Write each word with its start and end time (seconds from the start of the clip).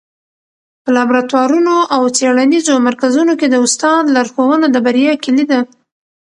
په 0.83 0.89
لابراتوارونو 0.95 1.75
او 1.95 2.01
څېړنیزو 2.17 2.75
مرکزونو 2.87 3.33
کي 3.39 3.47
د 3.49 3.55
استاد 3.65 4.03
لارښوونه 4.15 4.65
د 4.71 4.77
بریا 4.85 5.13
کيلي 5.23 5.45
ده. 5.51 5.59